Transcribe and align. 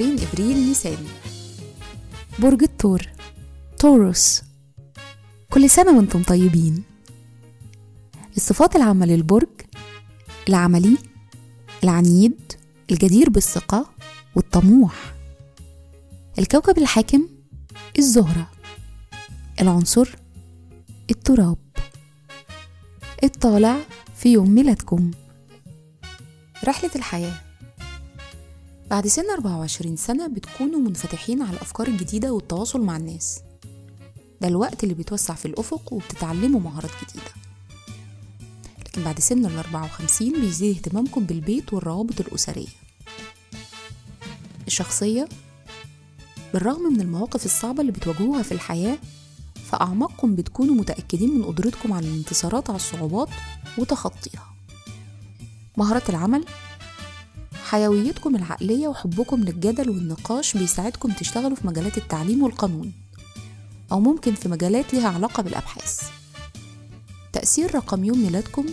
27 0.00 0.28
إبريل 0.28 0.56
نيسان 0.56 1.06
برج 2.38 2.62
الثور 2.62 3.02
توروس 3.78 4.42
كل 5.50 5.70
سنة 5.70 5.96
وأنتم 5.96 6.22
طيبين. 6.22 6.82
الصفات 8.36 8.76
العامة 8.76 9.06
للبرج 9.06 9.48
العملي 10.48 10.98
العنيد 11.84 12.52
الجدير 12.90 13.30
بالثقة 13.30 13.90
والطموح. 14.34 15.14
الكوكب 16.38 16.78
الحاكم 16.78 17.28
الزهرة. 17.98 18.50
العنصر 19.60 20.08
التراب. 21.10 21.58
الطالع 23.24 23.76
في 24.16 24.32
يوم 24.32 24.50
ميلادكم. 24.50 25.10
رحلة 26.64 26.90
الحياة. 26.96 27.49
بعد 28.90 29.06
سن 29.06 29.30
24 29.30 29.96
سنة 29.96 30.26
بتكونوا 30.26 30.80
منفتحين 30.80 31.42
على 31.42 31.52
الأفكار 31.56 31.86
الجديدة 31.88 32.32
والتواصل 32.32 32.80
مع 32.80 32.96
الناس. 32.96 33.40
ده 34.40 34.48
الوقت 34.48 34.84
اللي 34.84 34.94
بيتوسع 34.94 35.34
في 35.34 35.46
الأفق 35.46 35.92
وبتتعلموا 35.92 36.60
مهارات 36.60 36.90
جديدة. 37.02 37.30
لكن 38.78 39.02
بعد 39.02 39.20
سن 39.20 39.46
ال 39.46 39.58
54 39.58 40.40
بيزيد 40.40 40.76
اهتمامكم 40.76 41.24
بالبيت 41.24 41.72
والروابط 41.72 42.20
الأسرية. 42.20 42.68
الشخصية 44.66 45.28
بالرغم 46.54 46.82
من 46.92 47.00
المواقف 47.00 47.44
الصعبة 47.44 47.80
اللي 47.80 47.92
بتواجهوها 47.92 48.42
في 48.42 48.52
الحياة 48.52 48.98
فأعماقكم 49.70 50.34
بتكونوا 50.34 50.74
متأكدين 50.74 51.30
من 51.38 51.44
قدرتكم 51.44 51.92
على 51.92 52.08
الانتصارات 52.08 52.70
على 52.70 52.76
الصعوبات 52.76 53.28
وتخطيها. 53.78 54.54
مهارات 55.76 56.10
العمل 56.10 56.44
حيويتكم 57.70 58.36
العقلية 58.36 58.88
وحبكم 58.88 59.40
للجدل 59.40 59.90
والنقاش 59.90 60.56
بيساعدكم 60.56 61.12
تشتغلوا 61.12 61.56
في 61.56 61.66
مجالات 61.66 61.98
التعليم 61.98 62.42
والقانون 62.42 62.92
أو 63.92 64.00
ممكن 64.00 64.34
في 64.34 64.48
مجالات 64.48 64.94
لها 64.94 65.08
علاقة 65.08 65.42
بالأبحاث. 65.42 66.00
تأثير 67.32 67.74
رقم 67.74 68.04
يوم 68.04 68.18
ميلادكم؟ 68.18 68.66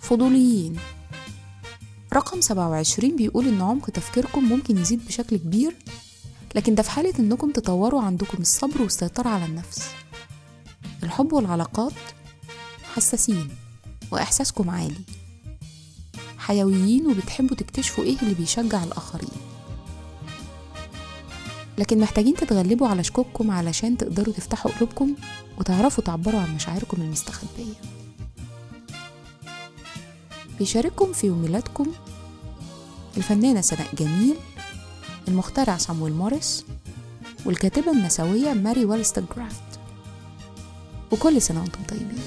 فضوليين. 0.00 0.76
رقم 2.12 2.40
27 2.40 3.16
بيقول 3.16 3.48
إن 3.48 3.60
عمق 3.60 3.90
تفكيركم 3.90 4.44
ممكن 4.44 4.78
يزيد 4.78 5.06
بشكل 5.06 5.36
كبير 5.36 5.76
لكن 6.54 6.74
ده 6.74 6.82
في 6.82 6.90
حالة 6.90 7.14
إنكم 7.18 7.50
تطوروا 7.50 8.02
عندكم 8.02 8.38
الصبر 8.42 8.82
والسيطرة 8.82 9.28
على 9.28 9.44
النفس. 9.44 9.82
الحب 11.02 11.32
والعلاقات 11.32 11.92
حساسين 12.94 13.48
وإحساسكم 14.10 14.70
عالي. 14.70 15.00
حيويين 16.48 17.06
وبتحبوا 17.06 17.56
تكتشفوا 17.56 18.04
إيه 18.04 18.16
اللي 18.22 18.34
بيشجع 18.34 18.84
الآخرين. 18.84 19.28
لكن 21.78 22.00
محتاجين 22.00 22.34
تتغلبوا 22.34 22.88
على 22.88 23.04
شكوككم 23.04 23.50
علشان 23.50 23.96
تقدروا 23.96 24.34
تفتحوا 24.34 24.70
قلوبكم 24.72 25.14
وتعرفوا 25.58 26.04
تعبروا 26.04 26.40
عن 26.40 26.54
مشاعركم 26.54 27.02
المستخبية. 27.02 27.74
بيشارككم 30.58 31.12
في 31.12 31.26
يوم 31.26 31.38
ميلادكم 31.38 31.86
الفنانة 33.16 33.60
سناء 33.60 33.94
جميل 33.94 34.36
المخترع 35.28 35.76
صامويل 35.76 36.12
موريس 36.12 36.64
والكاتبة 37.44 37.92
النسوية 37.92 38.52
ماري 38.52 38.84
والستنكرافت 38.84 39.80
وكل 41.12 41.42
سنة 41.42 41.60
وأنتم 41.60 41.82
طيبين. 41.88 42.22